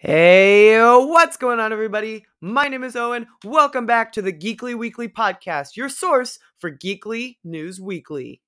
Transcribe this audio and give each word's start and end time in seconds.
Hey, 0.00 0.78
what's 0.78 1.36
going 1.36 1.58
on, 1.58 1.72
everybody? 1.72 2.24
My 2.40 2.68
name 2.68 2.84
is 2.84 2.94
Owen. 2.94 3.26
Welcome 3.42 3.84
back 3.84 4.12
to 4.12 4.22
the 4.22 4.32
Geekly 4.32 4.78
Weekly 4.78 5.08
Podcast, 5.08 5.76
your 5.76 5.88
source 5.88 6.38
for 6.60 6.70
Geekly 6.70 7.38
News 7.42 7.80
Weekly. 7.80 8.40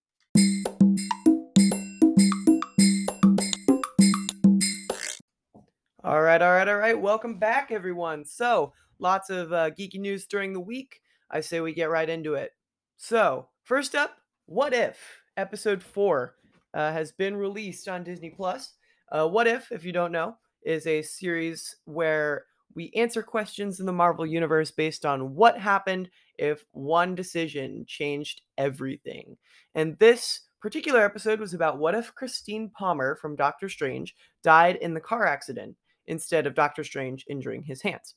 All 6.04 6.22
right, 6.22 6.40
all 6.40 6.52
right, 6.52 6.68
all 6.68 6.76
right. 6.76 7.00
Welcome 7.00 7.40
back, 7.40 7.72
everyone. 7.72 8.24
So, 8.24 8.72
lots 9.00 9.28
of 9.28 9.52
uh, 9.52 9.70
geeky 9.72 9.98
news 9.98 10.26
during 10.26 10.52
the 10.52 10.60
week. 10.60 11.00
I 11.32 11.40
say 11.40 11.60
we 11.60 11.74
get 11.74 11.90
right 11.90 12.08
into 12.08 12.34
it. 12.34 12.52
So, 12.96 13.48
first 13.64 13.96
up, 13.96 14.18
What 14.46 14.72
If? 14.72 14.98
Episode 15.36 15.82
4 15.82 16.32
uh, 16.74 16.92
has 16.92 17.10
been 17.10 17.34
released 17.34 17.88
on 17.88 18.04
Disney 18.04 18.30
Plus. 18.30 18.74
Uh, 19.10 19.26
what 19.26 19.48
If, 19.48 19.72
if 19.72 19.84
you 19.84 19.90
don't 19.90 20.12
know, 20.12 20.36
is 20.62 20.86
a 20.86 21.02
series 21.02 21.76
where 21.84 22.44
we 22.74 22.92
answer 22.94 23.22
questions 23.22 23.80
in 23.80 23.86
the 23.86 23.92
Marvel 23.92 24.26
Universe 24.26 24.70
based 24.70 25.04
on 25.04 25.34
what 25.34 25.58
happened 25.58 26.08
if 26.38 26.64
one 26.72 27.14
decision 27.14 27.84
changed 27.86 28.42
everything. 28.56 29.36
And 29.74 29.98
this 29.98 30.42
particular 30.60 31.04
episode 31.04 31.40
was 31.40 31.54
about 31.54 31.78
what 31.78 31.94
if 31.94 32.14
Christine 32.14 32.70
Palmer 32.70 33.16
from 33.16 33.36
Doctor 33.36 33.68
Strange 33.68 34.14
died 34.42 34.76
in 34.76 34.94
the 34.94 35.00
car 35.00 35.26
accident 35.26 35.76
instead 36.06 36.46
of 36.46 36.54
Doctor 36.54 36.84
Strange 36.84 37.24
injuring 37.28 37.62
his 37.62 37.82
hands. 37.82 38.14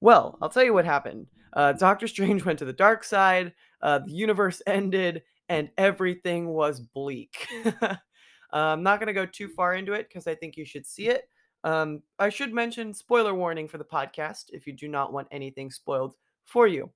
Well, 0.00 0.38
I'll 0.40 0.48
tell 0.48 0.64
you 0.64 0.74
what 0.74 0.84
happened. 0.84 1.26
Uh, 1.52 1.72
Doctor 1.72 2.06
Strange 2.06 2.44
went 2.46 2.58
to 2.60 2.64
the 2.64 2.72
dark 2.72 3.04
side, 3.04 3.52
uh, 3.82 4.00
the 4.00 4.12
universe 4.12 4.62
ended, 4.66 5.22
and 5.48 5.70
everything 5.76 6.48
was 6.48 6.80
bleak. 6.80 7.48
I'm 8.52 8.82
not 8.82 8.98
going 8.98 9.08
to 9.08 9.12
go 9.12 9.26
too 9.26 9.48
far 9.48 9.74
into 9.74 9.92
it 9.92 10.08
because 10.08 10.26
I 10.26 10.34
think 10.34 10.56
you 10.56 10.64
should 10.64 10.86
see 10.86 11.08
it. 11.08 11.28
Um, 11.64 12.02
I 12.18 12.28
should 12.28 12.52
mention 12.52 12.94
spoiler 12.94 13.34
warning 13.34 13.68
for 13.68 13.78
the 13.78 13.84
podcast 13.84 14.46
if 14.50 14.66
you 14.66 14.72
do 14.72 14.88
not 14.88 15.12
want 15.12 15.28
anything 15.30 15.70
spoiled 15.70 16.14
for 16.44 16.66
you. 16.66 16.90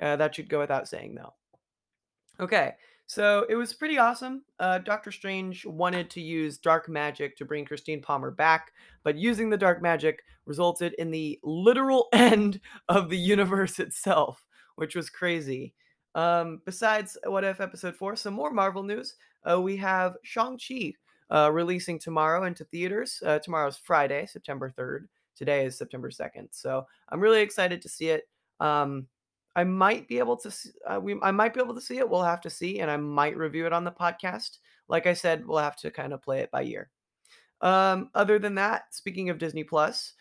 Uh, 0.00 0.16
that 0.16 0.34
should 0.34 0.48
go 0.48 0.58
without 0.58 0.88
saying, 0.88 1.14
though. 1.14 1.34
Okay, 2.40 2.72
so 3.06 3.46
it 3.48 3.54
was 3.54 3.72
pretty 3.72 3.98
awesome. 3.98 4.42
Uh, 4.58 4.78
Doctor 4.78 5.12
Strange 5.12 5.64
wanted 5.64 6.10
to 6.10 6.20
use 6.20 6.58
dark 6.58 6.88
magic 6.88 7.36
to 7.36 7.44
bring 7.44 7.64
Christine 7.64 8.02
Palmer 8.02 8.30
back, 8.30 8.72
but 9.04 9.16
using 9.16 9.48
the 9.48 9.56
dark 9.56 9.80
magic 9.80 10.22
resulted 10.44 10.94
in 10.94 11.10
the 11.10 11.38
literal 11.42 12.08
end 12.12 12.60
of 12.88 13.08
the 13.08 13.16
universe 13.16 13.78
itself, 13.78 14.44
which 14.74 14.96
was 14.96 15.08
crazy. 15.08 15.72
Um, 16.14 16.60
besides 16.64 17.16
What 17.24 17.44
If 17.44 17.60
Episode 17.60 17.94
4, 17.94 18.16
some 18.16 18.34
more 18.34 18.50
Marvel 18.50 18.82
news. 18.82 19.14
Uh, 19.48 19.60
we 19.60 19.76
have 19.76 20.16
Shang-Chi 20.22 20.94
uh, 21.30 21.50
releasing 21.52 21.98
tomorrow 21.98 22.44
into 22.44 22.64
theaters. 22.64 23.22
Uh, 23.24 23.38
tomorrow's 23.38 23.76
Friday, 23.76 24.26
September 24.26 24.72
3rd. 24.76 25.06
Today 25.36 25.66
is 25.66 25.76
September 25.76 26.10
2nd. 26.10 26.48
So 26.52 26.86
I'm 27.08 27.20
really 27.20 27.42
excited 27.42 27.82
to 27.82 27.88
see 27.88 28.08
it. 28.08 28.28
Um, 28.60 29.06
I 29.54 29.64
might 29.64 30.06
be 30.06 30.18
able 30.18 30.36
to 30.38 30.50
see, 30.50 30.70
uh, 30.86 31.00
we 31.00 31.18
I 31.22 31.30
might 31.30 31.54
be 31.54 31.60
able 31.60 31.74
to 31.74 31.80
see 31.80 31.96
it. 31.96 32.08
We'll 32.08 32.22
have 32.22 32.42
to 32.42 32.50
see, 32.50 32.80
and 32.80 32.90
I 32.90 32.98
might 32.98 33.38
review 33.38 33.66
it 33.66 33.72
on 33.72 33.84
the 33.84 33.90
podcast. 33.90 34.58
Like 34.86 35.06
I 35.06 35.14
said, 35.14 35.46
we'll 35.46 35.58
have 35.58 35.76
to 35.76 35.90
kind 35.90 36.12
of 36.12 36.22
play 36.22 36.40
it 36.40 36.50
by 36.50 36.64
ear. 36.64 36.90
Um, 37.62 38.10
other 38.14 38.38
than 38.38 38.56
that, 38.56 38.94
speaking 38.94 39.30
of 39.30 39.38
Disney 39.38 39.64
Plus, 39.64 40.12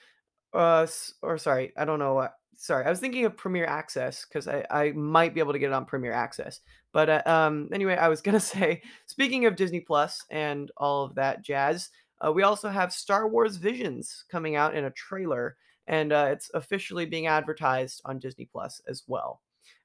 uh, 0.53 0.87
or 1.21 1.37
sorry, 1.37 1.73
I 1.77 1.83
don't 1.83 1.99
know 1.99 2.13
what. 2.13 2.33
Sorry, 2.55 2.85
I 2.85 2.89
was 2.89 3.01
thinking 3.01 3.25
of 3.25 3.35
Premier 3.35 3.65
Access 3.65 4.25
because 4.25 4.47
I, 4.47 4.65
I 4.71 4.91
might 4.93 5.33
be 5.33 5.41
able 5.41 5.51
to 5.51 5.59
get 5.59 5.71
it 5.71 5.73
on 5.73 5.83
Premier 5.83 6.13
Access. 6.13 6.61
But 6.95 7.09
uh, 7.09 7.21
um, 7.25 7.67
anyway, 7.73 7.97
I 7.97 8.07
was 8.07 8.21
gonna 8.21 8.39
say, 8.55 8.81
speaking 9.05 9.45
of 9.45 9.57
Disney 9.57 9.81
Plus 9.81 10.23
and 10.31 10.71
all 10.77 11.03
of 11.03 11.15
that 11.15 11.41
jazz, 11.41 11.89
uh, 12.25 12.31
we 12.31 12.43
also 12.43 12.69
have 12.69 12.93
Star 12.93 13.27
Wars 13.27 13.57
Visions 13.57 14.23
coming 14.31 14.55
out 14.55 14.73
in 14.73 14.85
a 14.85 14.91
trailer 14.91 15.57
and 15.87 16.13
uh, 16.13 16.29
it's 16.31 16.49
officially 16.53 17.05
being 17.05 17.27
advertised 17.27 18.01
on 18.05 18.17
Disney 18.17 18.47
Plus 18.49 18.81
as 18.87 19.03
well. 19.07 19.41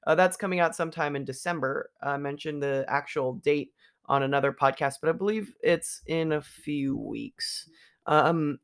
Uh, 0.07 0.15
that's 0.15 0.37
coming 0.37 0.61
out 0.61 0.73
sometime 0.73 1.17
in 1.17 1.25
December. 1.25 1.89
I 2.01 2.15
mentioned 2.15 2.63
the 2.63 2.85
actual 2.87 3.33
date 3.33 3.73
on 4.05 4.23
another 4.23 4.53
podcast, 4.53 4.95
but 5.01 5.09
I 5.09 5.11
believe 5.11 5.53
it's 5.61 6.01
in 6.07 6.31
a 6.31 6.41
few 6.41 6.95
weeks. 6.95 7.69
Um, 8.05 8.57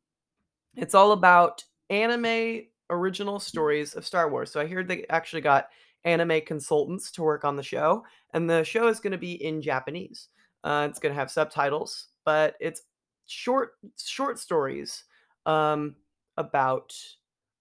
it's 0.74 0.96
all 0.96 1.12
about 1.12 1.66
anime 1.90 2.62
original 2.90 3.42
stories 3.42 3.94
of 3.94 4.06
Star 4.06 4.30
Wars. 4.30 4.52
So 4.52 4.62
I 4.62 4.68
hear 4.68 4.86
they 4.86 5.06
actually 5.10 5.42
got 5.42 5.68
anime 6.08 6.42
consultants 6.42 7.12
to 7.12 7.22
work 7.22 7.44
on 7.44 7.56
the 7.56 7.64
show, 7.64 8.04
and 8.34 8.50
the 8.50 8.64
show 8.64 8.88
is 8.88 9.00
going 9.00 9.12
to 9.12 9.18
be 9.18 9.44
in 9.44 9.62
Japanese. 9.62 10.30
Uh, 10.64 10.88
it's 10.90 11.00
going 11.00 11.14
to 11.14 11.20
have 11.20 11.30
subtitles, 11.30 12.08
but 12.26 12.56
it's 12.60 12.84
short 13.28 13.72
short 14.04 14.40
stories 14.40 15.04
um, 15.46 15.96
about 16.38 16.94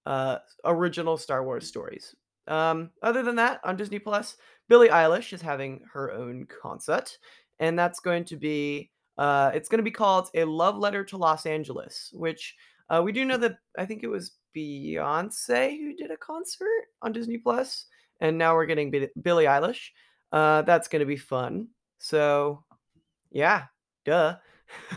uh, 0.07 0.39
original 0.65 1.17
Star 1.17 1.45
Wars 1.45 1.67
stories. 1.67 2.15
Um, 2.49 2.91
other 3.03 3.23
than 3.23 3.37
that, 3.37 3.61
on 3.65 3.77
Disney 3.77 3.99
Plus, 3.99 4.37
Billie 4.69 4.89
Eilish 4.89 5.33
is 5.33 5.43
having 5.43 5.81
her 5.93 6.13
own 6.13 6.47
concert, 6.63 7.19
and 7.59 7.79
that's 7.79 8.01
going 8.01 8.25
to 8.27 8.37
be 8.37 8.91
uh, 9.19 9.51
it's 9.55 9.69
going 9.69 9.79
to 9.79 9.85
be 9.85 9.91
called 9.91 10.31
"A 10.35 10.45
Love 10.45 10.79
Letter 10.79 11.05
to 11.05 11.17
Los 11.17 11.47
Angeles," 11.47 12.11
which 12.15 12.55
uh, 12.91 13.03
we 13.05 13.13
do 13.13 13.25
know 13.25 13.37
that 13.37 13.59
I 13.79 13.85
think 13.85 14.03
it 14.03 14.09
was 14.09 14.37
Beyonce 14.57 15.79
who 15.79 15.95
did 15.95 16.11
a 16.11 16.17
concert 16.17 16.87
on 17.03 17.13
Disney 17.13 17.39
Plus, 17.39 17.87
and 18.21 18.39
now 18.39 18.55
we're 18.55 18.67
getting 18.67 18.91
Billie 19.21 19.45
Eilish. 19.45 19.91
Uh, 20.33 20.63
that's 20.63 20.89
going 20.89 21.01
to 21.01 21.07
be 21.07 21.17
fun. 21.17 21.69
So, 21.99 22.65
yeah, 23.31 23.65
duh. 24.05 24.37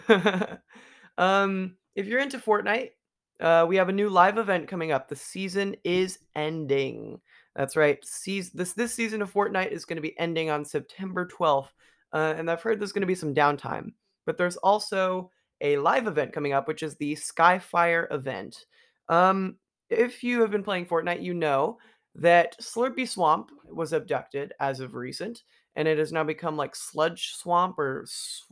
um, 1.18 1.76
if 1.96 2.08
you're 2.08 2.20
into 2.20 2.40
Fortnite, 2.40 2.92
uh, 3.40 3.66
we 3.68 3.78
have 3.78 3.90
a 3.90 3.94
new 3.94 4.10
live 4.10 4.38
event 4.38 4.68
coming 4.68 4.92
up. 4.92 5.08
The 5.08 5.16
season 5.16 5.76
is 5.84 6.20
ending. 6.36 7.22
That's 7.56 7.76
right. 7.76 8.04
Season, 8.06 8.52
this 8.56 8.74
this 8.74 8.94
season 8.94 9.22
of 9.22 9.32
Fortnite 9.32 9.72
is 9.72 9.86
going 9.86 9.98
to 9.98 10.02
be 10.02 10.18
ending 10.20 10.50
on 10.50 10.66
September 10.66 11.28
12th, 11.28 11.70
uh, 12.14 12.34
and 12.38 12.50
I've 12.50 12.62
heard 12.62 12.80
there's 12.80 12.92
going 12.92 13.02
to 13.02 13.08
be 13.08 13.16
some 13.16 13.34
downtime. 13.34 13.94
But 14.26 14.38
there's 14.38 14.58
also 14.58 15.32
a 15.62 15.78
live 15.78 16.08
event 16.08 16.34
coming 16.34 16.54
up, 16.54 16.68
which 16.68 16.84
is 16.84 16.96
the 16.96 17.16
Skyfire 17.16 18.12
event. 18.14 18.66
Um, 19.08 19.58
if 19.90 20.24
you 20.24 20.42
have 20.42 20.52
been 20.52 20.64
playing 20.64 20.86
Fortnite, 20.86 21.24
you 21.24 21.34
know 21.34 21.78
that 22.16 22.60
Slurpy 22.60 23.08
Swamp 23.08 23.52
was 23.66 23.94
abducted 23.94 24.54
as 24.60 24.80
of 24.80 24.96
recent, 24.96 25.44
and 25.76 25.88
it 25.88 25.98
has 25.98 26.12
now 26.12 26.24
become 26.24 26.58
like 26.58 26.76
Sludge 26.76 27.34
Swamp 27.36 27.78
or 27.80 28.06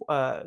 uh, 0.10 0.44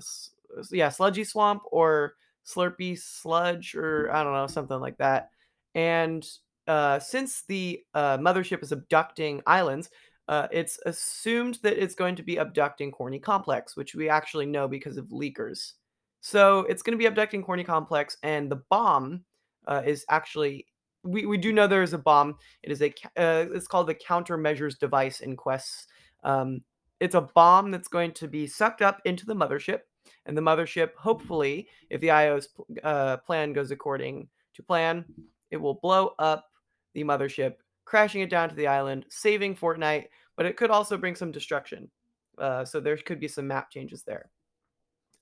yeah, 0.71 0.89
Sludgy 0.89 1.25
Swamp 1.25 1.63
or 1.71 2.15
slurpy 2.47 2.99
sludge 2.99 3.75
or 3.75 4.11
I 4.13 4.25
don't 4.25 4.33
know, 4.33 4.47
something 4.47 4.81
like 4.81 4.99
that. 4.99 5.31
And 5.75 6.27
uh, 6.67 6.99
since 6.99 7.43
the 7.43 7.81
uh, 7.95 8.19
mothership 8.19 8.63
is 8.63 8.73
abducting 8.73 9.43
islands, 9.47 9.91
uh, 10.29 10.47
it's 10.53 10.79
assumed 10.87 11.59
that 11.63 11.83
it's 11.83 11.95
going 11.95 12.15
to 12.17 12.23
be 12.23 12.37
abducting 12.37 12.93
Corny 12.93 13.19
Complex, 13.19 13.77
which 13.77 13.95
we 13.95 14.09
actually 14.09 14.47
know 14.47 14.69
because 14.69 14.97
of 14.97 15.07
leakers. 15.07 15.73
So 16.21 16.61
it's 16.61 16.83
going 16.83 16.93
to 16.93 17.03
be 17.03 17.07
abducting 17.07 17.43
Corny 17.43 17.65
Complex, 17.65 18.17
and 18.23 18.51
the 18.51 18.63
bomb 18.71 19.25
uh, 19.67 19.83
is 19.85 20.05
actually 20.09 20.67
we, 21.03 21.27
we 21.27 21.39
do 21.39 21.53
know 21.53 21.67
there 21.67 21.83
is 21.83 21.93
a 21.93 21.99
bomb. 21.99 22.37
It 22.63 22.73
is 22.73 22.83
a 22.83 22.89
uh, 23.17 23.47
it's 23.55 23.67
called 23.67 23.87
the 23.87 23.95
countermeasures 23.95 24.79
device 24.79 25.21
in 25.21 25.37
quests. 25.37 25.87
Um, 26.25 26.63
it's 27.01 27.15
a 27.15 27.23
bomb 27.23 27.71
that's 27.71 27.89
going 27.89 28.13
to 28.13 28.29
be 28.29 28.47
sucked 28.47 28.83
up 28.83 29.01
into 29.05 29.25
the 29.25 29.35
mothership 29.35 29.81
and 30.27 30.37
the 30.37 30.43
mothership, 30.43 30.95
hopefully, 30.97 31.69
if 31.89 32.01
the 32.01 32.11
IO's 32.11 32.49
uh, 32.85 33.19
plan 33.19 33.53
goes 33.53 33.71
according 33.71 34.29
to 34.55 34.63
plan, 34.63 35.05
it 35.51 35.57
will 35.57 35.75
blow 35.75 36.15
up 36.19 36.51
the 36.95 37.05
mothership, 37.05 37.55
crashing 37.85 38.21
it 38.21 38.31
down 38.31 38.49
to 38.49 38.55
the 38.55 38.67
island, 38.67 39.07
saving 39.09 39.57
Fortnite, 39.57 40.07
but 40.37 40.47
it 40.47 40.57
could 40.57 40.71
also 40.71 40.97
bring 40.97 41.15
some 41.15 41.33
destruction. 41.33 41.91
Uh, 42.39 42.65
so 42.65 42.81
there 42.81 42.97
could 42.97 43.21
be 43.21 43.29
some 43.29 43.47
map 43.47 43.71
changes 43.71 44.03
there. 44.03 44.31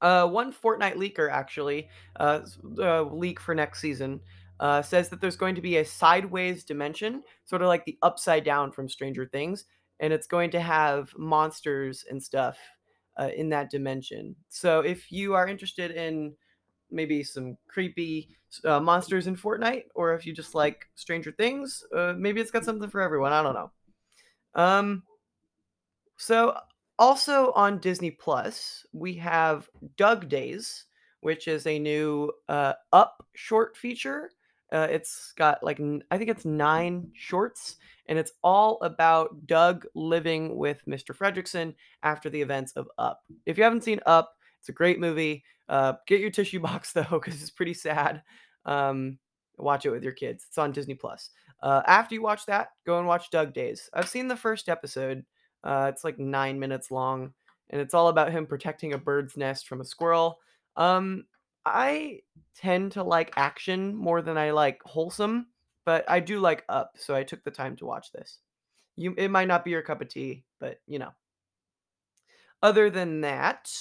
Uh, 0.01 0.27
one 0.27 0.53
Fortnite 0.53 0.95
leaker, 0.95 1.31
actually, 1.31 1.89
uh, 2.21 2.41
uh, 2.79 3.03
leak 3.03 3.41
for 3.41 3.55
next 3.55 3.81
season, 3.81 4.21
uh, 4.61 4.83
says 4.83 5.09
that 5.09 5.21
there's 5.21 5.37
going 5.37 5.55
to 5.55 5.61
be 5.61 5.77
a 5.77 5.85
sideways 5.85 6.65
dimension, 6.65 7.23
sort 7.45 7.63
of 7.63 7.69
like 7.69 7.85
the 7.85 7.99
upside 8.03 8.45
down 8.45 8.73
from 8.73 8.89
Stranger 8.89 9.27
Things, 9.27 9.65
and 10.01 10.13
it's 10.13 10.27
going 10.27 10.51
to 10.51 10.61
have 10.61 11.13
monsters 11.17 12.05
and 12.11 12.23
stuff 12.23 12.59
uh, 13.19 13.31
in 13.37 13.49
that 13.51 13.71
dimension. 13.71 14.35
So 14.49 14.81
if 14.81 15.11
you 15.11 15.35
are 15.35 15.49
interested 15.49 15.93
in 15.93 16.35
maybe 16.91 17.23
some 17.23 17.57
creepy 17.69 18.31
uh, 18.65 18.81
monsters 18.81 19.27
in 19.27 19.37
Fortnite, 19.37 19.85
or 19.95 20.15
if 20.15 20.27
you 20.27 20.33
just 20.33 20.55
like 20.55 20.89
Stranger 20.95 21.33
Things, 21.33 21.85
uh, 21.95 22.15
maybe 22.17 22.41
it's 22.41 22.51
got 22.51 22.65
something 22.65 22.91
for 22.91 23.01
everyone. 23.01 23.33
I 23.33 23.43
don't 23.43 23.55
know. 23.55 23.71
Um, 24.55 25.03
so 26.17 26.59
also 26.99 27.53
on 27.53 27.79
Disney 27.79 28.11
Plus, 28.11 28.87
we 28.93 29.15
have 29.15 29.69
Dug 29.97 30.29
Days, 30.29 30.87
which 31.21 31.47
is 31.47 31.67
a 31.67 31.79
new 31.79 32.33
uh, 32.49 32.73
Up 32.93 33.25
short 33.35 33.77
feature. 33.77 34.31
Uh, 34.73 34.87
it's 34.91 35.33
got 35.37 35.63
like 35.63 35.81
I 36.11 36.19
think 36.19 36.31
it's 36.31 36.45
nine 36.45 37.11
shorts, 37.15 37.77
and 38.07 38.19
it's 38.19 38.33
all 38.43 38.79
about 38.83 39.47
Dug 39.47 39.87
living 39.95 40.57
with 40.57 40.83
Mr. 40.87 41.17
Fredricksen 41.17 41.75
after 42.03 42.29
the 42.29 42.43
events 42.43 42.73
of 42.73 42.89
Up. 42.99 43.23
If 43.47 43.57
you 43.57 43.65
haven't 43.65 43.85
seen 43.85 44.01
Up, 44.07 44.35
it's 44.61 44.69
a 44.69 44.73
great 44.73 45.01
movie. 45.01 45.45
Uh, 45.69 45.95
get 46.07 46.21
your 46.21 46.31
tissue 46.31 46.61
box 46.69 46.93
though, 46.93 47.07
because 47.11 47.41
it's 47.41 47.51
pretty 47.51 47.75
sad. 47.75 48.23
Um, 48.65 49.19
Watch 49.59 49.87
it 49.87 49.91
with 49.91 50.05
your 50.05 50.13
kids. 50.13 50.45
It's 50.49 50.59
on 50.59 50.73
Disney 50.73 50.95
Plus. 50.95 51.31
Uh, 51.63 51.83
after 51.87 52.15
you 52.15 52.23
watch 52.23 52.47
that, 52.47 52.69
go 52.87 52.99
and 52.99 53.07
watch 53.07 53.31
Dug 53.31 53.53
Days. 53.53 53.91
I've 53.93 54.09
seen 54.09 54.29
the 54.29 54.37
first 54.37 54.69
episode. 54.69 55.25
Uh, 55.65 55.91
it's 55.93 56.05
like 56.05 56.19
nine 56.19 56.59
minutes 56.61 56.91
long, 56.91 57.33
and 57.71 57.81
it's 57.81 57.95
all 57.95 58.09
about 58.09 58.31
him 58.31 58.47
protecting 58.47 58.93
a 58.93 58.99
bird's 58.99 59.37
nest 59.37 59.67
from 59.67 59.81
a 59.81 59.85
squirrel. 59.85 60.39
Um, 60.77 61.25
I 61.65 62.21
tend 62.57 62.93
to 62.93 63.03
like 63.03 63.33
action 63.37 63.95
more 63.95 64.23
than 64.23 64.37
I 64.39 64.51
like 64.51 64.81
wholesome, 64.85 65.47
but 65.85 66.05
I 66.09 66.21
do 66.21 66.41
like 66.41 66.65
Up, 66.69 66.93
so 66.97 67.15
I 67.15 67.23
took 67.23 67.45
the 67.45 67.51
time 67.51 67.77
to 67.77 67.87
watch 67.87 68.13
this. 68.13 68.39
You, 68.97 69.15
it 69.17 69.31
might 69.31 69.49
not 69.49 69.65
be 69.65 69.71
your 69.71 69.83
cup 69.83 70.01
of 70.01 70.09
tea, 70.09 70.45
but 70.61 70.81
you 70.87 70.99
know. 70.99 71.13
Other 72.63 72.91
than 72.91 73.21
that, 73.21 73.73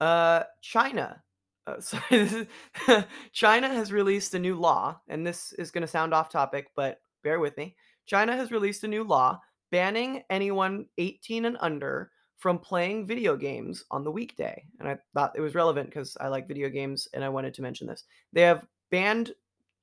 uh, 0.00 0.44
China. 0.60 1.22
Uh, 1.66 1.80
sorry, 1.80 2.02
this 2.10 2.32
is 2.32 3.04
China 3.32 3.68
has 3.68 3.92
released 3.92 4.34
a 4.34 4.38
new 4.38 4.56
law, 4.56 5.00
and 5.08 5.26
this 5.26 5.52
is 5.54 5.70
going 5.70 5.82
to 5.82 5.88
sound 5.88 6.14
off 6.14 6.28
topic, 6.28 6.68
but 6.76 7.00
bear 7.24 7.40
with 7.40 7.56
me. 7.56 7.76
China 8.06 8.36
has 8.36 8.50
released 8.50 8.84
a 8.84 8.88
new 8.88 9.04
law 9.04 9.40
banning 9.72 10.22
anyone 10.30 10.86
18 10.98 11.46
and 11.46 11.56
under 11.60 12.11
from 12.42 12.58
playing 12.58 13.06
video 13.06 13.36
games 13.36 13.84
on 13.92 14.02
the 14.02 14.10
weekday. 14.10 14.64
And 14.80 14.88
I 14.88 14.98
thought 15.14 15.36
it 15.36 15.40
was 15.40 15.54
relevant 15.54 15.88
because 15.88 16.16
I 16.20 16.26
like 16.26 16.48
video 16.48 16.68
games 16.68 17.06
and 17.14 17.22
I 17.22 17.28
wanted 17.28 17.54
to 17.54 17.62
mention 17.62 17.86
this. 17.86 18.02
They 18.32 18.40
have 18.40 18.66
banned 18.90 19.30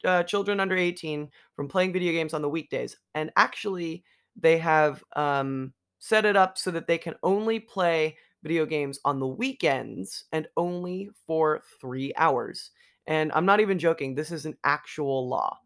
uh, 0.03 0.23
children 0.23 0.59
under 0.59 0.75
18 0.75 1.29
from 1.55 1.69
playing 1.69 1.93
video 1.93 2.11
games 2.11 2.33
on 2.33 2.41
the 2.41 2.49
weekdays. 2.49 2.97
And 3.15 3.31
actually, 3.37 4.03
they 4.35 4.57
have 4.57 5.01
um, 5.15 5.71
set 5.99 6.25
it 6.25 6.35
up 6.35 6.57
so 6.57 6.69
that 6.71 6.85
they 6.85 6.97
can 6.97 7.15
only 7.23 7.61
play 7.61 8.17
video 8.43 8.65
games 8.65 8.99
on 9.05 9.21
the 9.21 9.27
weekends 9.27 10.25
and 10.33 10.45
only 10.57 11.11
for 11.25 11.61
three 11.79 12.11
hours. 12.17 12.71
And 13.07 13.31
I'm 13.31 13.45
not 13.45 13.61
even 13.61 13.79
joking, 13.79 14.15
this 14.15 14.31
is 14.31 14.45
an 14.45 14.57
actual 14.65 15.29
law. 15.29 15.57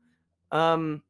Um, 0.52 1.02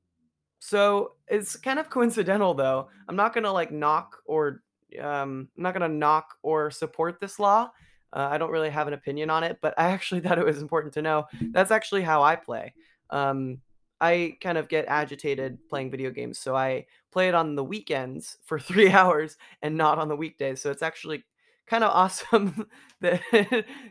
so 0.59 1.15
it's 1.27 1.57
kind 1.57 1.77
of 1.77 1.89
coincidental 1.89 2.53
though. 2.53 2.87
I'm 3.09 3.17
not 3.17 3.33
gonna 3.33 3.51
like 3.51 3.71
knock 3.71 4.15
or 4.25 4.63
um, 4.99 5.49
I'm 5.57 5.63
not 5.63 5.73
gonna 5.73 5.89
knock 5.89 6.35
or 6.41 6.71
support 6.71 7.19
this 7.19 7.39
law. 7.39 7.71
Uh, 8.13 8.29
I 8.31 8.37
don't 8.37 8.51
really 8.51 8.69
have 8.69 8.87
an 8.87 8.93
opinion 8.93 9.29
on 9.29 9.43
it, 9.43 9.57
but 9.61 9.73
I 9.77 9.89
actually 9.89 10.21
thought 10.21 10.39
it 10.39 10.45
was 10.45 10.61
important 10.61 10.93
to 10.93 11.01
know. 11.01 11.25
That's 11.51 11.71
actually 11.71 12.03
how 12.03 12.23
I 12.23 12.35
play. 12.35 12.73
Um, 13.09 13.59
I 13.99 14.37
kind 14.41 14.57
of 14.57 14.67
get 14.67 14.85
agitated 14.87 15.57
playing 15.69 15.89
video 15.89 16.11
games, 16.11 16.37
so 16.37 16.55
I 16.55 16.85
play 17.11 17.29
it 17.29 17.35
on 17.35 17.55
the 17.55 17.63
weekends 17.63 18.37
for 18.43 18.59
three 18.59 18.91
hours 18.91 19.37
and 19.61 19.77
not 19.77 19.97
on 19.97 20.07
the 20.07 20.15
weekdays. 20.15 20.61
So 20.61 20.71
it's 20.71 20.81
actually 20.81 21.23
kind 21.67 21.83
of 21.83 21.91
awesome 21.93 22.67
that 23.01 23.21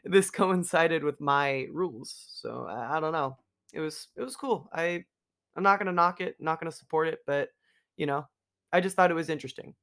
this 0.05 0.31
coincided 0.31 1.03
with 1.03 1.21
my 1.21 1.67
rules. 1.73 2.15
So 2.35 2.67
I, 2.69 2.97
I 2.97 3.01
don't 3.01 3.13
know. 3.13 3.37
It 3.73 3.81
was 3.81 4.09
it 4.17 4.23
was 4.23 4.37
cool. 4.37 4.69
I 4.73 5.05
I'm 5.57 5.63
not 5.63 5.79
gonna 5.79 5.93
knock 5.93 6.21
it, 6.21 6.37
not 6.39 6.61
gonna 6.61 6.73
support 6.73 7.09
it, 7.09 7.21
but 7.27 7.49
you 7.97 8.07
know, 8.07 8.27
I 8.73 8.81
just 8.81 8.97
thought 8.97 9.11
it 9.11 9.15
was 9.15 9.31
interesting. 9.31 9.75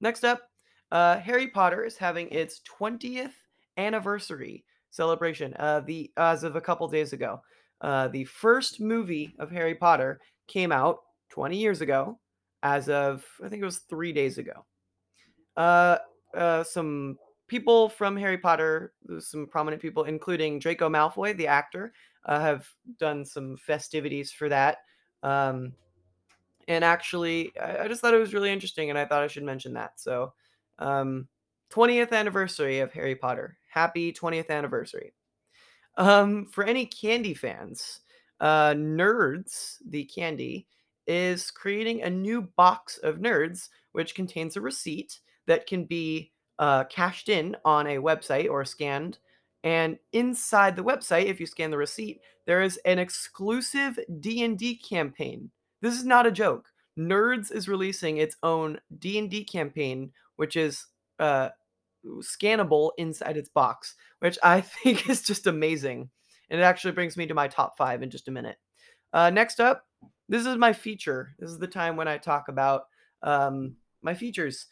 Next 0.00 0.24
up, 0.24 0.42
uh, 0.92 1.18
Harry 1.18 1.48
Potter 1.48 1.84
is 1.84 1.96
having 1.96 2.28
its 2.30 2.60
20th 2.80 3.32
anniversary 3.76 4.64
celebration. 4.90 5.54
Uh, 5.58 5.80
the 5.80 6.10
as 6.16 6.44
of 6.44 6.56
a 6.56 6.60
couple 6.60 6.88
days 6.88 7.12
ago, 7.12 7.40
uh, 7.80 8.08
the 8.08 8.24
first 8.24 8.80
movie 8.80 9.34
of 9.38 9.50
Harry 9.50 9.74
Potter 9.74 10.20
came 10.46 10.72
out 10.72 11.00
20 11.30 11.56
years 11.56 11.80
ago. 11.80 12.18
As 12.62 12.88
of 12.88 13.24
I 13.44 13.48
think 13.48 13.62
it 13.62 13.66
was 13.66 13.78
three 13.78 14.12
days 14.12 14.38
ago. 14.38 14.64
Uh, 15.56 15.98
uh, 16.34 16.62
some 16.64 17.18
people 17.48 17.88
from 17.88 18.16
Harry 18.16 18.38
Potter, 18.38 18.92
some 19.18 19.46
prominent 19.46 19.80
people, 19.80 20.04
including 20.04 20.58
Draco 20.58 20.88
Malfoy, 20.88 21.36
the 21.36 21.46
actor, 21.46 21.92
uh, 22.24 22.40
have 22.40 22.68
done 22.98 23.24
some 23.24 23.56
festivities 23.56 24.32
for 24.32 24.48
that. 24.48 24.78
Um, 25.22 25.72
and 26.68 26.84
actually, 26.84 27.52
I, 27.58 27.84
I, 27.84 27.88
just 27.88 28.00
thought 28.00 28.14
it 28.14 28.18
was 28.18 28.34
really 28.34 28.50
interesting, 28.50 28.90
and 28.90 28.98
I 28.98 29.04
thought 29.04 29.22
I 29.22 29.28
should 29.28 29.44
mention 29.44 29.72
that. 29.74 29.92
So, 29.96 30.32
um, 30.78 31.28
20th 31.72 32.12
anniversary 32.12 32.80
of 32.80 32.92
Harry 32.92 33.16
Potter. 33.16 33.58
Happy 33.68 34.12
20th 34.12 34.50
anniversary. 34.50 35.12
Um, 35.96 36.46
for 36.46 36.64
any 36.64 36.86
candy 36.86 37.34
fans, 37.34 38.00
uh, 38.40 38.70
Nerds, 38.70 39.76
the 39.88 40.04
candy, 40.04 40.66
is 41.06 41.50
creating 41.50 42.02
a 42.02 42.10
new 42.10 42.42
box 42.42 42.98
of 42.98 43.16
Nerds, 43.16 43.68
which 43.92 44.14
contains 44.14 44.56
a 44.56 44.60
receipt 44.60 45.20
that 45.46 45.66
can 45.66 45.84
be 45.84 46.32
uh, 46.58 46.84
cashed 46.84 47.28
in 47.28 47.56
on 47.64 47.86
a 47.86 47.96
website 47.96 48.50
or 48.50 48.64
scanned. 48.64 49.18
And 49.64 49.98
inside 50.12 50.76
the 50.76 50.84
website, 50.84 51.26
if 51.26 51.40
you 51.40 51.46
scan 51.46 51.70
the 51.70 51.78
receipt, 51.78 52.20
there 52.46 52.62
is 52.62 52.78
an 52.84 52.98
exclusive 52.98 53.98
D&D 54.20 54.76
campaign. 54.76 55.50
This 55.82 55.94
is 55.94 56.04
not 56.04 56.26
a 56.26 56.30
joke. 56.30 56.68
Nerds 56.98 57.52
is 57.52 57.68
releasing 57.68 58.16
its 58.16 58.36
own 58.42 58.78
D&D 58.98 59.44
campaign, 59.44 60.12
which 60.36 60.56
is 60.56 60.86
uh, 61.18 61.50
scannable 62.18 62.90
inside 62.98 63.36
its 63.36 63.48
box, 63.48 63.94
which 64.20 64.38
I 64.42 64.60
think 64.82 65.08
is 65.08 65.22
just 65.22 65.46
amazing. 65.46 66.10
And 66.48 66.60
it 66.60 66.64
actually 66.64 66.92
brings 66.92 67.16
me 67.16 67.26
to 67.26 67.34
my 67.34 67.48
top 67.48 67.76
five 67.76 68.02
in 68.02 68.10
just 68.10 68.28
a 68.28 68.32
minute. 68.32 68.56
Uh, 69.12 69.30
next 69.30 69.60
up, 69.60 69.84
this 70.28 70.46
is 70.46 70.56
my 70.56 70.72
feature. 70.72 71.34
This 71.38 71.50
is 71.50 71.58
the 71.58 71.66
time 71.66 71.96
when 71.96 72.08
I 72.08 72.18
talk 72.18 72.48
about 72.48 72.82
um, 73.22 73.76
my 74.02 74.14
features. 74.14 74.66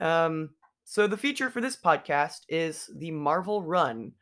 Um, 0.00 0.50
so 0.84 1.06
the 1.06 1.16
feature 1.16 1.50
for 1.50 1.60
this 1.60 1.76
podcast 1.76 2.40
is 2.48 2.90
the 2.96 3.10
Marvel 3.10 3.62
Run. 3.62 4.12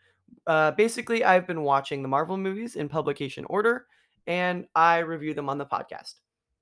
Uh, 0.47 0.73
basically, 0.73 1.25
I've 1.25 1.47
been 1.47 1.63
watching 1.63 2.03
the 2.03 2.09
Marvel 2.09 2.37
movies 2.37 2.77
in 2.77 2.89
publication 2.89 3.47
order, 3.47 3.87
and 4.27 4.67
I 4.75 4.99
review 4.99 5.33
them 5.33 5.49
on 5.49 5.59
the 5.59 5.67
podcast. 5.67 6.15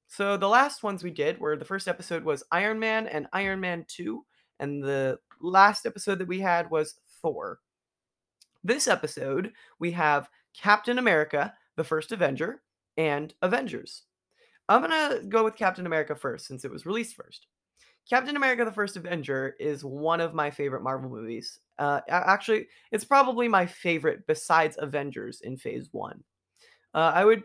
So 0.09 0.37
the 0.37 0.49
last 0.49 0.83
ones 0.83 1.03
we 1.03 1.11
did 1.11 1.39
were 1.39 1.57
the 1.57 1.65
first 1.65 1.89
episode 1.89 2.25
was 2.25 2.45
Iron 2.53 2.79
Man 2.79 3.07
and 3.07 3.27
Iron 3.33 3.61
Man 3.61 3.85
2, 3.89 4.25
and 4.61 4.83
the 4.83 5.19
last 5.41 5.87
episode 5.87 6.19
that 6.19 6.29
we 6.29 6.41
had 6.41 6.71
was 6.71 6.95
Thor. 7.21 7.59
This 8.63 8.89
episode, 8.89 9.53
we 9.79 9.93
have 9.93 10.29
Captain 10.55 10.99
America, 10.99 11.53
the 11.77 11.85
first 11.85 12.13
Avenger, 12.13 12.63
and 12.97 13.35
Avengers. 13.43 14.05
I'm 14.69 14.83
going 14.83 14.91
to 14.91 15.27
go 15.27 15.45
with 15.45 15.57
Captain 15.57 15.87
America 15.87 16.17
first 16.17 16.47
since 16.47 16.65
it 16.65 16.71
was 16.71 16.87
released 16.87 17.15
first. 17.15 17.47
Captain 18.09 18.37
America: 18.37 18.65
The 18.65 18.73
First 18.73 18.97
Avenger 18.97 19.57
is 19.59 19.85
one 19.85 20.21
of 20.21 20.33
my 20.33 20.51
favorite 20.51 20.83
Marvel 20.83 21.11
movies. 21.11 21.59
Uh, 21.79 22.01
actually, 22.09 22.69
it's 22.93 23.05
probably 23.05 23.49
my 23.49 23.67
favorite 23.67 24.27
besides 24.29 24.77
Avengers 24.79 25.41
in 25.41 25.57
Phase 25.57 25.89
One. 25.91 26.23
Uh, 26.95 27.13
I 27.15 27.25
would 27.25 27.43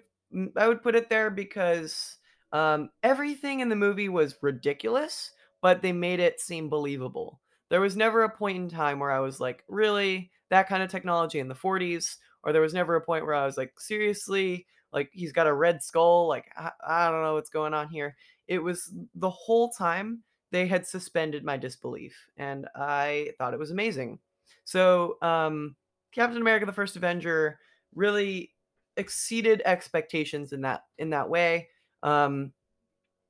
I 0.55 0.67
would 0.67 0.83
put 0.83 0.95
it 0.95 1.09
there 1.09 1.31
because 1.31 2.17
um, 2.51 2.89
everything 3.03 3.59
in 3.59 3.69
the 3.69 3.75
movie 3.75 4.09
was 4.09 4.37
ridiculous, 4.41 5.31
but 5.61 5.81
they 5.81 5.91
made 5.91 6.19
it 6.19 6.39
seem 6.39 6.69
believable. 6.69 7.39
There 7.69 7.81
was 7.81 7.95
never 7.95 8.23
a 8.23 8.29
point 8.29 8.57
in 8.57 8.69
time 8.69 8.99
where 8.99 9.11
I 9.11 9.19
was 9.19 9.39
like, 9.39 9.63
really, 9.67 10.31
that 10.49 10.67
kind 10.67 10.83
of 10.83 10.89
technology 10.91 11.39
in 11.39 11.47
the 11.47 11.55
40s, 11.55 12.17
or 12.43 12.51
there 12.51 12.61
was 12.61 12.73
never 12.73 12.95
a 12.95 13.01
point 13.01 13.25
where 13.25 13.35
I 13.35 13.45
was 13.45 13.57
like, 13.57 13.79
seriously, 13.79 14.65
like 14.91 15.09
he's 15.13 15.31
got 15.31 15.47
a 15.47 15.53
red 15.53 15.81
skull, 15.81 16.27
like 16.27 16.51
I, 16.57 16.71
I 16.85 17.09
don't 17.11 17.23
know 17.23 17.35
what's 17.35 17.49
going 17.49 17.73
on 17.73 17.87
here. 17.89 18.15
It 18.47 18.59
was 18.59 18.93
the 19.15 19.29
whole 19.29 19.69
time 19.69 20.23
they 20.51 20.67
had 20.67 20.85
suspended 20.85 21.45
my 21.45 21.55
disbelief, 21.57 22.27
and 22.35 22.67
I 22.75 23.31
thought 23.37 23.53
it 23.53 23.59
was 23.59 23.71
amazing. 23.71 24.19
So, 24.65 25.17
um, 25.21 25.77
Captain 26.11 26.41
America: 26.41 26.65
The 26.65 26.73
First 26.73 26.97
Avenger 26.97 27.59
really 27.95 28.51
exceeded 28.97 29.61
expectations 29.63 30.51
in 30.51 30.61
that 30.61 30.83
in 30.97 31.11
that 31.11 31.29
way. 31.29 31.69
Um, 32.03 32.53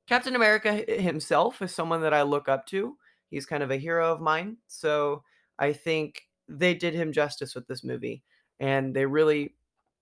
Captain 0.08 0.36
America 0.36 0.72
himself 0.72 1.62
is 1.62 1.74
someone 1.74 2.02
that 2.02 2.14
I 2.14 2.22
look 2.22 2.48
up 2.48 2.66
to. 2.66 2.96
He's 3.30 3.46
kind 3.46 3.62
of 3.62 3.70
a 3.70 3.76
hero 3.76 4.12
of 4.12 4.20
mine, 4.20 4.58
so 4.66 5.22
I 5.58 5.72
think 5.72 6.22
they 6.48 6.74
did 6.74 6.94
him 6.94 7.12
justice 7.12 7.54
with 7.54 7.66
this 7.66 7.84
movie, 7.84 8.22
and 8.60 8.94
they 8.94 9.06
really 9.06 9.54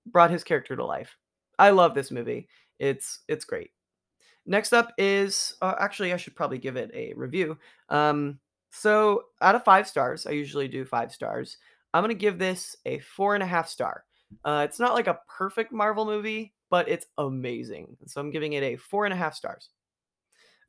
brought 0.06 0.30
his 0.30 0.44
character 0.44 0.74
to 0.74 0.84
life. 0.84 1.16
I 1.58 1.70
love 1.70 1.94
this 1.94 2.10
movie. 2.10 2.48
It's 2.78 3.20
it's 3.28 3.44
great. 3.44 3.70
Next 4.46 4.72
up 4.72 4.92
is 4.98 5.54
uh, 5.60 5.74
actually 5.78 6.12
I 6.12 6.16
should 6.16 6.34
probably 6.34 6.58
give 6.58 6.76
it 6.76 6.90
a 6.94 7.12
review. 7.14 7.58
Um, 7.88 8.40
so 8.70 9.24
out 9.42 9.54
of 9.54 9.64
five 9.64 9.86
stars, 9.86 10.26
I 10.26 10.30
usually 10.30 10.68
do 10.68 10.84
five 10.84 11.12
stars. 11.12 11.58
I'm 11.92 12.02
gonna 12.02 12.14
give 12.14 12.38
this 12.38 12.74
a 12.86 12.98
four 13.00 13.34
and 13.34 13.42
a 13.42 13.46
half 13.46 13.68
star. 13.68 14.04
Uh, 14.44 14.62
it's 14.68 14.78
not 14.80 14.94
like 14.94 15.08
a 15.08 15.20
perfect 15.28 15.72
Marvel 15.72 16.04
movie, 16.04 16.54
but 16.70 16.88
it's 16.88 17.06
amazing. 17.18 17.96
So 18.06 18.20
I'm 18.20 18.30
giving 18.30 18.54
it 18.54 18.62
a 18.62 18.76
four 18.76 19.04
and 19.04 19.12
a 19.12 19.16
half 19.16 19.34
stars. 19.34 19.70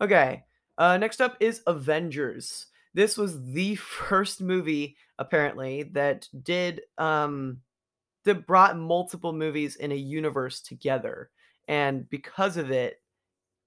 Okay. 0.02 0.44
Uh, 0.78 0.98
next 0.98 1.22
up 1.22 1.38
is 1.40 1.62
Avengers. 1.68 2.68
This 2.94 3.18
was 3.18 3.42
the 3.54 3.76
first 3.76 4.42
movie 4.42 4.98
apparently 5.20 5.84
that 5.84 6.28
did 6.44 6.82
um 6.98 7.60
that 8.24 8.46
brought 8.46 8.78
multiple 8.78 9.34
movies 9.34 9.78
in 9.78 9.92
a 9.92 9.96
universe 9.96 10.62
together, 10.62 11.30
and 11.68 12.08
because 12.10 12.58
of 12.58 12.72
it, 12.72 13.02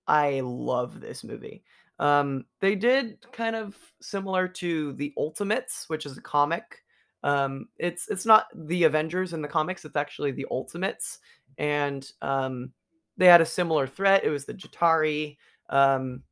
I 0.06 0.40
love 0.40 1.00
this 1.00 1.24
movie. 1.24 1.64
Um, 1.98 2.44
they 2.60 2.74
did 2.74 3.24
kind 3.32 3.56
of 3.56 3.76
similar 4.00 4.48
to 4.48 4.92
the 4.94 5.12
Ultimates, 5.16 5.88
which 5.88 6.06
is 6.06 6.16
a 6.18 6.22
comic. 6.22 6.82
Um, 7.22 7.68
it's 7.78 8.08
it's 8.08 8.26
not 8.26 8.46
the 8.54 8.84
Avengers 8.84 9.32
in 9.32 9.42
the 9.42 9.48
comics; 9.48 9.84
it's 9.84 9.96
actually 9.96 10.32
the 10.32 10.46
Ultimates, 10.50 11.18
and 11.58 12.08
um, 12.22 12.72
they 13.16 13.26
had 13.26 13.40
a 13.40 13.46
similar 13.46 13.86
threat. 13.86 14.24
It 14.24 14.30
was 14.30 14.44
the 14.44 14.54
Chitauri. 14.54 15.36
Um, 15.70 16.22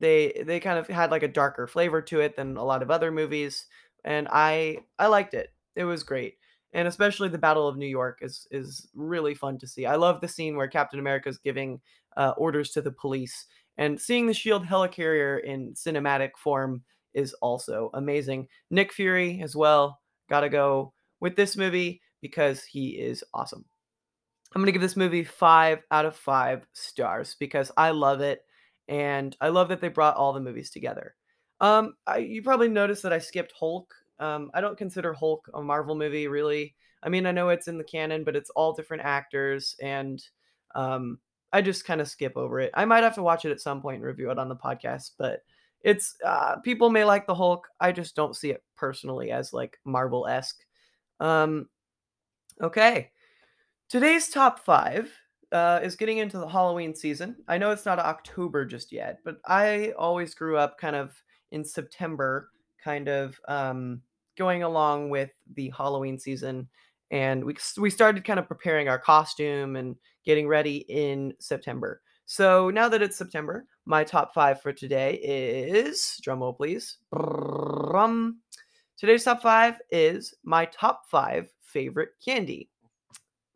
they 0.00 0.42
they 0.46 0.60
kind 0.60 0.78
of 0.78 0.86
had 0.86 1.10
like 1.10 1.22
a 1.22 1.28
darker 1.28 1.66
flavor 1.66 2.00
to 2.02 2.20
it 2.20 2.36
than 2.36 2.56
a 2.56 2.64
lot 2.64 2.82
of 2.82 2.90
other 2.90 3.10
movies, 3.10 3.66
and 4.04 4.28
I 4.30 4.78
I 4.98 5.08
liked 5.08 5.34
it. 5.34 5.52
It 5.74 5.84
was 5.84 6.02
great, 6.02 6.34
and 6.72 6.86
especially 6.86 7.28
the 7.28 7.38
Battle 7.38 7.66
of 7.68 7.76
New 7.76 7.86
York 7.86 8.18
is 8.22 8.46
is 8.50 8.88
really 8.94 9.34
fun 9.34 9.58
to 9.58 9.66
see. 9.66 9.86
I 9.86 9.96
love 9.96 10.20
the 10.20 10.28
scene 10.28 10.56
where 10.56 10.68
Captain 10.68 11.00
America 11.00 11.28
is 11.28 11.38
giving 11.38 11.80
uh, 12.16 12.34
orders 12.36 12.70
to 12.72 12.82
the 12.82 12.92
police, 12.92 13.46
and 13.76 14.00
seeing 14.00 14.26
the 14.26 14.34
Shield 14.34 14.64
helicarrier 14.64 15.42
in 15.42 15.74
cinematic 15.74 16.30
form 16.36 16.82
is 17.14 17.34
also 17.34 17.90
amazing. 17.94 18.46
Nick 18.70 18.92
Fury 18.92 19.40
as 19.42 19.56
well. 19.56 19.98
Gotta 20.30 20.48
go 20.48 20.92
with 21.20 21.34
this 21.34 21.56
movie 21.56 22.00
because 22.20 22.62
he 22.64 22.90
is 22.90 23.24
awesome. 23.34 23.64
I'm 24.58 24.62
gonna 24.62 24.72
give 24.72 24.82
this 24.82 24.96
movie 24.96 25.22
five 25.22 25.84
out 25.92 26.04
of 26.04 26.16
five 26.16 26.66
stars 26.72 27.36
because 27.38 27.70
I 27.76 27.90
love 27.90 28.20
it, 28.22 28.44
and 28.88 29.36
I 29.40 29.50
love 29.50 29.68
that 29.68 29.80
they 29.80 29.86
brought 29.86 30.16
all 30.16 30.32
the 30.32 30.40
movies 30.40 30.70
together. 30.70 31.14
Um, 31.60 31.94
I, 32.08 32.16
you 32.16 32.42
probably 32.42 32.66
noticed 32.66 33.04
that 33.04 33.12
I 33.12 33.20
skipped 33.20 33.52
Hulk. 33.56 33.94
Um, 34.18 34.50
I 34.54 34.60
don't 34.60 34.76
consider 34.76 35.12
Hulk 35.12 35.48
a 35.54 35.62
Marvel 35.62 35.94
movie, 35.94 36.26
really. 36.26 36.74
I 37.04 37.08
mean, 37.08 37.24
I 37.24 37.30
know 37.30 37.50
it's 37.50 37.68
in 37.68 37.78
the 37.78 37.84
canon, 37.84 38.24
but 38.24 38.34
it's 38.34 38.50
all 38.50 38.72
different 38.72 39.04
actors, 39.04 39.76
and 39.80 40.20
um, 40.74 41.20
I 41.52 41.62
just 41.62 41.84
kind 41.84 42.00
of 42.00 42.08
skip 42.08 42.36
over 42.36 42.58
it. 42.58 42.72
I 42.74 42.84
might 42.84 43.04
have 43.04 43.14
to 43.14 43.22
watch 43.22 43.44
it 43.44 43.52
at 43.52 43.60
some 43.60 43.80
point 43.80 43.98
and 43.98 44.04
review 44.04 44.32
it 44.32 44.40
on 44.40 44.48
the 44.48 44.56
podcast, 44.56 45.12
but 45.18 45.44
it's 45.82 46.16
uh, 46.24 46.56
people 46.64 46.90
may 46.90 47.04
like 47.04 47.28
the 47.28 47.34
Hulk. 47.36 47.68
I 47.78 47.92
just 47.92 48.16
don't 48.16 48.34
see 48.34 48.50
it 48.50 48.64
personally 48.74 49.30
as 49.30 49.52
like 49.52 49.78
Marvel 49.84 50.26
esque. 50.26 50.58
Um, 51.20 51.68
okay, 52.60 53.12
today's 53.88 54.28
top 54.28 54.64
five 54.64 55.10
uh, 55.52 55.80
is 55.82 55.96
getting 55.96 56.18
into 56.18 56.38
the 56.38 56.48
Halloween 56.48 56.94
season. 56.94 57.36
I 57.48 57.58
know 57.58 57.70
it's 57.70 57.86
not 57.86 57.98
October 57.98 58.64
just 58.64 58.92
yet, 58.92 59.20
but 59.24 59.36
I 59.46 59.92
always 59.98 60.34
grew 60.34 60.56
up 60.56 60.78
kind 60.78 60.96
of 60.96 61.12
in 61.52 61.64
September, 61.64 62.50
kind 62.82 63.08
of 63.08 63.40
um, 63.48 64.02
going 64.36 64.62
along 64.62 65.10
with 65.10 65.30
the 65.54 65.72
Halloween 65.76 66.18
season, 66.18 66.68
and 67.10 67.44
we 67.44 67.56
we 67.78 67.90
started 67.90 68.24
kind 68.24 68.38
of 68.38 68.46
preparing 68.46 68.88
our 68.88 68.98
costume 68.98 69.76
and 69.76 69.96
getting 70.24 70.46
ready 70.46 70.78
in 70.88 71.32
September. 71.40 72.02
So 72.26 72.68
now 72.68 72.90
that 72.90 73.00
it's 73.00 73.16
September, 73.16 73.64
my 73.86 74.04
top 74.04 74.34
five 74.34 74.60
for 74.60 74.70
today 74.70 75.14
is 75.14 76.20
drumroll 76.22 76.54
please. 76.54 76.98
Today's 78.98 79.24
top 79.24 79.40
five 79.40 79.76
is 79.90 80.34
my 80.44 80.66
top 80.66 81.08
five 81.08 81.48
favorite 81.62 82.10
candy. 82.22 82.68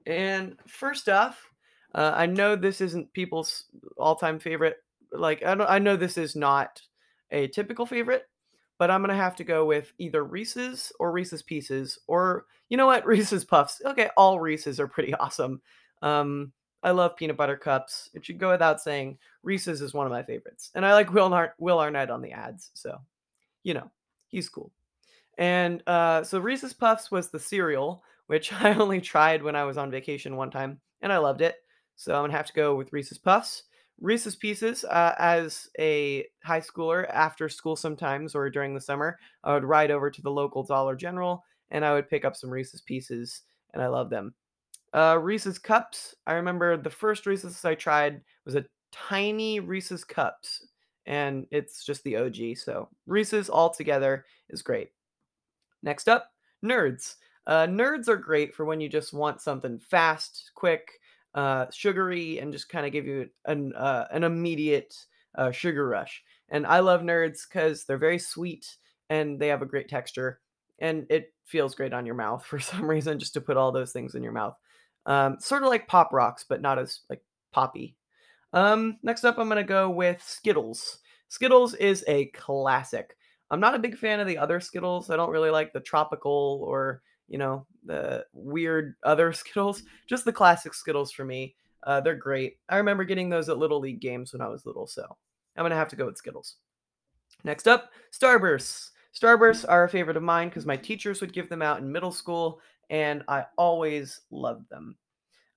And 0.06 0.56
first 0.66 1.08
off, 1.08 1.50
uh, 1.94 2.12
I 2.14 2.26
know 2.26 2.56
this 2.56 2.80
isn't 2.80 3.12
people's 3.12 3.64
all-time 3.96 4.38
favorite. 4.38 4.76
Like 5.12 5.42
I, 5.42 5.52
I 5.52 5.78
know 5.78 5.96
this 5.96 6.16
is 6.16 6.34
not 6.34 6.80
a 7.30 7.48
typical 7.48 7.86
favorite, 7.86 8.28
but 8.78 8.90
I'm 8.90 9.02
gonna 9.02 9.14
have 9.14 9.36
to 9.36 9.44
go 9.44 9.64
with 9.64 9.92
either 9.98 10.24
Reese's 10.24 10.92
or 10.98 11.12
Reese's 11.12 11.42
Pieces, 11.42 11.98
or 12.06 12.46
you 12.68 12.76
know 12.76 12.86
what, 12.86 13.06
Reese's 13.06 13.44
Puffs. 13.44 13.82
Okay, 13.84 14.10
all 14.16 14.40
Reese's 14.40 14.80
are 14.80 14.88
pretty 14.88 15.14
awesome. 15.20 15.60
Um, 16.00 16.52
I 16.82 16.90
love 16.90 17.16
peanut 17.16 17.36
butter 17.36 17.56
cups. 17.56 18.10
It 18.12 18.24
should 18.24 18.38
go 18.38 18.50
without 18.50 18.80
saying. 18.80 19.18
Reese's 19.44 19.82
is 19.82 19.94
one 19.94 20.06
of 20.06 20.12
my 20.12 20.22
favorites, 20.22 20.70
and 20.74 20.84
I 20.84 20.94
like 20.94 21.12
Will, 21.12 21.32
Ar- 21.32 21.54
Will 21.58 21.78
Arnett 21.78 22.10
on 22.10 22.22
the 22.22 22.32
ads, 22.32 22.70
so 22.74 22.98
you 23.62 23.74
know 23.74 23.90
he's 24.28 24.48
cool. 24.48 24.72
And 25.38 25.82
uh, 25.86 26.24
so 26.24 26.38
Reese's 26.38 26.72
Puffs 26.72 27.10
was 27.10 27.28
the 27.28 27.38
cereal, 27.38 28.02
which 28.26 28.52
I 28.60 28.74
only 28.74 29.00
tried 29.00 29.42
when 29.42 29.56
I 29.56 29.64
was 29.64 29.78
on 29.78 29.90
vacation 29.90 30.36
one 30.36 30.50
time, 30.50 30.80
and 31.00 31.12
I 31.12 31.18
loved 31.18 31.40
it. 31.40 31.56
So 31.96 32.14
I'm 32.14 32.22
gonna 32.22 32.32
have 32.32 32.46
to 32.46 32.52
go 32.52 32.74
with 32.74 32.92
Reese's 32.92 33.18
Puffs. 33.18 33.64
Reese's 34.00 34.34
Pieces, 34.34 34.84
uh, 34.84 35.14
as 35.18 35.68
a 35.78 36.26
high 36.42 36.60
schooler, 36.60 37.08
after 37.10 37.48
school 37.48 37.76
sometimes 37.76 38.34
or 38.34 38.50
during 38.50 38.74
the 38.74 38.80
summer, 38.80 39.18
I 39.44 39.54
would 39.54 39.64
ride 39.64 39.92
over 39.92 40.10
to 40.10 40.22
the 40.22 40.30
local 40.30 40.64
Dollar 40.64 40.96
General 40.96 41.44
and 41.72 41.84
I 41.84 41.94
would 41.94 42.08
pick 42.08 42.24
up 42.24 42.36
some 42.36 42.50
Reese's 42.50 42.82
Pieces, 42.82 43.42
and 43.72 43.82
I 43.82 43.88
love 43.88 44.10
them. 44.10 44.34
Uh, 44.92 45.18
Reese's 45.20 45.58
Cups. 45.58 46.14
I 46.26 46.34
remember 46.34 46.76
the 46.76 46.90
first 46.90 47.26
Reese's 47.26 47.64
I 47.64 47.74
tried 47.74 48.20
was 48.44 48.54
a 48.54 48.66
tiny 48.92 49.58
Reese's 49.58 50.04
Cups, 50.04 50.66
and 51.06 51.46
it's 51.50 51.84
just 51.84 52.04
the 52.04 52.16
OG. 52.16 52.56
So 52.56 52.88
Reese's 53.06 53.48
all 53.48 53.70
together 53.70 54.26
is 54.50 54.62
great. 54.62 54.90
Next 55.82 56.08
up, 56.08 56.30
Nerds. 56.64 57.16
Uh, 57.46 57.66
nerds 57.66 58.08
are 58.08 58.16
great 58.16 58.54
for 58.54 58.64
when 58.64 58.80
you 58.80 58.88
just 58.88 59.12
want 59.12 59.40
something 59.40 59.78
fast, 59.78 60.52
quick, 60.54 61.00
uh, 61.34 61.66
sugary, 61.70 62.38
and 62.38 62.52
just 62.52 62.68
kind 62.68 62.86
of 62.86 62.92
give 62.92 63.06
you 63.06 63.28
an 63.46 63.72
uh, 63.74 64.06
an 64.12 64.24
immediate 64.24 64.94
uh, 65.36 65.50
sugar 65.50 65.88
rush. 65.88 66.22
And 66.50 66.66
I 66.66 66.80
love 66.80 67.00
nerds 67.00 67.40
because 67.48 67.84
they're 67.84 67.98
very 67.98 68.18
sweet 68.18 68.76
and 69.10 69.40
they 69.40 69.48
have 69.48 69.62
a 69.62 69.66
great 69.66 69.88
texture, 69.88 70.40
and 70.78 71.06
it 71.10 71.32
feels 71.44 71.74
great 71.74 71.92
on 71.92 72.06
your 72.06 72.14
mouth 72.14 72.44
for 72.46 72.60
some 72.60 72.88
reason. 72.88 73.18
Just 73.18 73.34
to 73.34 73.40
put 73.40 73.56
all 73.56 73.72
those 73.72 73.92
things 73.92 74.14
in 74.14 74.22
your 74.22 74.32
mouth, 74.32 74.56
um, 75.06 75.38
sort 75.40 75.62
of 75.62 75.68
like 75.68 75.88
pop 75.88 76.12
rocks, 76.12 76.44
but 76.48 76.62
not 76.62 76.78
as 76.78 77.00
like 77.10 77.22
poppy. 77.52 77.96
Um, 78.52 78.98
next 79.02 79.24
up, 79.24 79.38
I'm 79.38 79.48
gonna 79.48 79.64
go 79.64 79.90
with 79.90 80.22
Skittles. 80.22 80.98
Skittles 81.28 81.74
is 81.74 82.04
a 82.06 82.26
classic. 82.26 83.16
I'm 83.50 83.60
not 83.60 83.74
a 83.74 83.78
big 83.78 83.96
fan 83.96 84.20
of 84.20 84.26
the 84.26 84.38
other 84.38 84.60
Skittles. 84.60 85.10
I 85.10 85.16
don't 85.16 85.30
really 85.30 85.50
like 85.50 85.72
the 85.72 85.80
tropical 85.80 86.62
or 86.66 87.02
you 87.32 87.38
know 87.38 87.66
the 87.84 88.24
weird 88.34 88.94
other 89.02 89.32
Skittles. 89.32 89.82
Just 90.06 90.24
the 90.24 90.32
classic 90.32 90.74
Skittles 90.74 91.10
for 91.10 91.24
me. 91.24 91.56
Uh, 91.82 92.00
they're 92.00 92.14
great. 92.14 92.58
I 92.68 92.76
remember 92.76 93.02
getting 93.02 93.28
those 93.28 93.48
at 93.48 93.58
Little 93.58 93.80
League 93.80 94.00
games 94.00 94.32
when 94.32 94.42
I 94.42 94.46
was 94.46 94.66
little, 94.66 94.86
so 94.86 95.16
I'm 95.56 95.64
gonna 95.64 95.74
have 95.74 95.88
to 95.88 95.96
go 95.96 96.06
with 96.06 96.18
Skittles. 96.18 96.56
Next 97.42 97.66
up, 97.66 97.90
Starbursts. 98.12 98.90
Starbursts 99.18 99.64
are 99.68 99.84
a 99.84 99.88
favorite 99.88 100.16
of 100.16 100.22
mine 100.22 100.48
because 100.48 100.64
my 100.64 100.76
teachers 100.76 101.20
would 101.20 101.32
give 101.32 101.48
them 101.48 101.62
out 101.62 101.80
in 101.80 101.90
middle 101.90 102.12
school, 102.12 102.60
and 102.90 103.24
I 103.26 103.46
always 103.56 104.20
loved 104.30 104.68
them. 104.70 104.96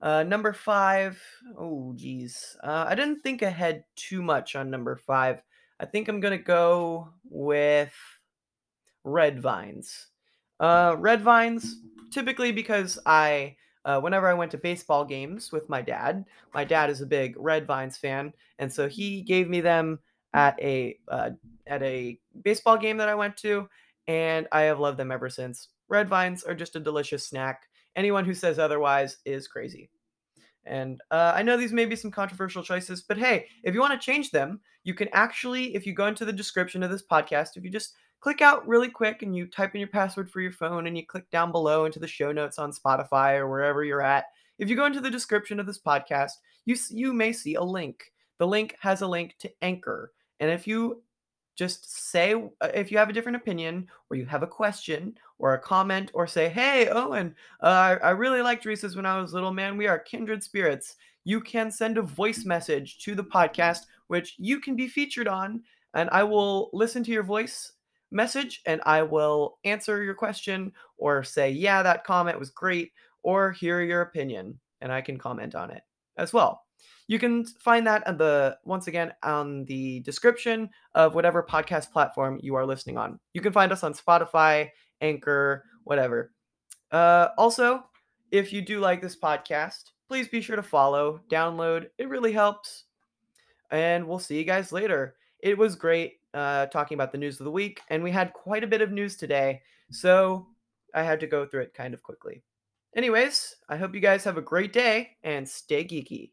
Uh, 0.02 0.24
number 0.24 0.54
five, 0.54 1.22
oh 1.58 1.94
geez, 1.96 2.58
uh, 2.64 2.86
I 2.88 2.96
didn't 2.96 3.22
think 3.22 3.42
ahead 3.42 3.84
too 3.96 4.22
much 4.22 4.56
on 4.56 4.70
number 4.70 4.96
five. 4.96 5.42
I 5.80 5.86
think 5.86 6.08
I'm 6.08 6.22
gonna 6.22 6.38
go 6.38 7.10
with 7.30 7.94
Red 9.04 9.42
Vines. 9.42 10.08
Uh, 10.60 10.96
Red 10.98 11.22
Vines, 11.22 11.82
typically 12.12 12.52
because 12.52 12.98
I, 13.06 13.56
uh, 13.84 14.00
whenever 14.00 14.28
I 14.28 14.34
went 14.34 14.52
to 14.52 14.58
baseball 14.58 15.06
games 15.06 15.52
with 15.52 15.70
my 15.70 15.82
dad, 15.82 16.26
my 16.54 16.64
dad 16.64 16.90
is 16.90 17.02
a 17.02 17.06
big 17.06 17.36
Red 17.38 17.68
Vines 17.68 17.98
fan, 17.98 18.34
and 18.60 18.72
so 18.72 18.88
he 18.88 19.22
gave 19.22 19.50
me 19.50 19.62
them 19.62 20.00
at 20.34 20.60
a 20.62 20.98
uh, 21.08 21.32
at 21.68 21.82
a 21.84 22.20
baseball 22.44 22.78
game 22.78 22.98
that 22.98 23.10
I 23.10 23.16
went 23.16 23.38
to, 23.38 23.68
and 24.08 24.48
I 24.52 24.62
have 24.62 24.80
loved 24.80 24.98
them 24.98 25.12
ever 25.12 25.30
since. 25.30 25.70
Red 25.88 26.10
Vines 26.10 26.44
are 26.44 26.56
just 26.56 26.76
a 26.76 26.80
delicious 26.80 27.28
snack. 27.28 27.64
Anyone 27.96 28.26
who 28.26 28.34
says 28.34 28.60
otherwise 28.60 29.18
is 29.26 29.48
crazy. 29.48 29.90
And 30.66 31.00
uh, 31.12 31.34
I 31.36 31.44
know 31.44 31.58
these 31.58 31.72
may 31.72 31.86
be 31.86 31.96
some 31.96 32.12
controversial 32.12 32.64
choices, 32.64 33.04
but 33.04 33.18
hey, 33.18 33.46
if 33.64 33.74
you 33.74 33.82
want 33.82 33.94
to 33.94 34.04
change 34.04 34.32
them, 34.32 34.60
you 34.84 34.94
can 34.94 35.10
actually, 35.14 35.76
if 35.76 35.86
you 35.86 35.94
go 35.94 36.08
into 36.08 36.26
the 36.26 36.34
description 36.34 36.82
of 36.82 36.90
this 36.90 37.04
podcast, 37.06 37.56
if 37.56 37.64
you 37.64 37.70
just 37.70 37.94
click 38.26 38.42
out 38.42 38.68
really 38.68 38.90
quick 38.90 39.22
and 39.22 39.36
you 39.36 39.46
type 39.46 39.76
in 39.76 39.80
your 39.80 39.88
password 39.88 40.28
for 40.32 40.42
your 40.42 40.52
phone 40.52 40.88
and 40.88 40.98
you 40.98 41.06
click 41.06 41.30
down 41.30 41.52
below 41.52 41.86
into 41.86 42.00
the 42.00 42.08
show 42.08 42.32
notes 42.32 42.58
on 42.58 42.72
Spotify 42.72 43.38
or 43.38 43.48
wherever 43.48 43.84
you're 43.84 44.02
at. 44.02 44.26
If 44.58 44.68
you 44.68 44.76
go 44.76 44.88
into 44.88 45.00
the 45.00 45.12
description 45.12 45.60
of 45.60 45.68
this 45.68 45.78
podcast, 45.80 46.32
you 46.66 46.76
you 46.90 47.14
may 47.14 47.32
see 47.32 47.54
a 47.54 47.62
link. 47.62 48.04
The 48.40 48.48
link 48.48 48.76
has 48.80 49.04
a 49.04 49.08
link 49.08 49.36
to 49.42 49.52
Anchor. 49.62 50.12
And 50.40 50.50
if 50.50 50.66
you 50.66 51.04
just 51.56 52.10
say 52.10 52.34
uh, 52.34 52.70
if 52.74 52.92
you 52.92 52.98
have 52.98 53.10
a 53.10 53.14
different 53.14 53.36
opinion 53.36 53.88
or 54.10 54.18
you 54.18 54.26
have 54.26 54.42
a 54.42 54.48
question 54.48 55.16
or 55.38 55.54
a 55.54 55.62
comment 55.62 56.10
or 56.16 56.26
say 56.26 56.50
hey 56.50 56.90
owen 56.90 57.36
uh, 57.62 57.68
I, 57.68 58.08
I 58.08 58.10
really 58.10 58.42
liked 58.42 58.66
reese's 58.66 58.98
when 58.98 59.06
i 59.06 59.22
was 59.22 59.32
little 59.32 59.54
man 59.54 59.78
we 59.78 59.88
are 59.88 59.98
kindred 59.98 60.44
spirits 60.44 60.98
you 61.24 61.40
can 61.40 61.72
send 61.72 61.98
a 61.98 62.02
voice 62.02 62.44
message 62.44 63.00
to 63.04 63.16
the 63.16 63.24
podcast 63.24 63.86
which 64.08 64.36
you 64.38 64.60
can 64.60 64.76
be 64.76 64.90
featured 64.90 65.30
on 65.30 65.64
and 65.94 66.10
i 66.10 66.24
will 66.24 66.70
listen 66.74 67.06
to 67.06 67.12
your 67.12 67.24
voice 67.24 67.72
message 68.16 68.62
and 68.66 68.82
i 68.86 69.02
will 69.02 69.60
answer 69.64 70.04
your 70.04 70.16
question 70.16 70.72
or 70.98 71.24
say 71.24 71.50
yeah 71.50 71.84
that 71.84 72.04
comment 72.04 72.40
was 72.40 72.50
great 72.50 72.92
or 73.24 73.52
hear 73.52 73.82
your 73.82 74.02
opinion 74.02 74.60
and 74.82 74.92
i 74.92 75.02
can 75.02 75.18
comment 75.18 75.54
on 75.54 75.70
it 75.70 75.84
as 76.18 76.34
well 76.34 76.66
you 77.08 77.20
can 77.20 77.46
find 77.46 77.86
that 77.86 78.06
on 78.08 78.18
the 78.18 78.58
once 78.64 78.88
again 78.88 79.14
on 79.22 79.66
the 79.66 80.00
description 80.02 80.70
of 80.96 81.14
whatever 81.14 81.44
podcast 81.44 81.92
platform 81.92 82.40
you 82.42 82.56
are 82.56 82.66
listening 82.66 82.98
on. 82.98 83.20
You 83.34 83.42
can 83.42 83.54
find 83.54 83.72
us 83.72 83.84
on 83.84 83.94
Spotify, 83.94 84.70
Anchor, 85.02 85.66
whatever. 85.84 86.32
Uh, 86.92 87.28
also, 87.38 87.84
if 88.32 88.52
you 88.52 88.62
do 88.62 88.80
like 88.80 89.02
this 89.02 89.16
podcast, 89.16 89.92
please 90.08 90.28
be 90.28 90.42
sure 90.42 90.56
to 90.56 90.64
follow, 90.64 91.22
download. 91.30 91.88
It 91.98 92.10
really 92.10 92.32
helps. 92.32 92.86
And 93.70 94.08
we'll 94.08 94.20
see 94.20 94.38
you 94.38 94.44
guys 94.44 94.72
later. 94.72 95.16
It 95.42 95.58
was 95.58 95.76
great 95.76 96.14
uh, 96.36 96.68
talking 96.68 96.96
about 96.96 97.12
the 97.12 97.18
news 97.18 97.40
of 97.40 97.46
the 97.46 97.52
week, 97.52 97.82
and 97.90 98.04
we 98.04 98.12
had 98.12 98.34
quite 98.34 98.64
a 98.64 98.68
bit 98.68 98.82
of 98.82 98.92
news 98.92 99.16
today, 99.16 99.62
so 99.90 100.46
I 100.94 101.02
had 101.02 101.20
to 101.22 101.28
go 101.28 101.46
through 101.46 101.62
it 101.64 101.74
kind 101.74 101.94
of 101.94 102.04
quickly. 102.04 102.44
Anyways, 102.96 103.56
I 103.68 103.78
hope 103.78 103.96
you 103.96 104.02
guys 104.02 104.24
have 104.26 104.38
a 104.38 104.42
great 104.42 104.72
day 104.72 105.18
and 105.24 105.48
stay 105.48 105.84
geeky. 105.84 106.32